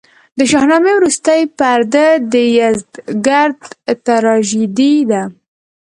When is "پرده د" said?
1.57-2.35